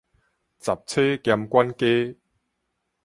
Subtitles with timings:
[0.59, 2.15] 雜差兼管家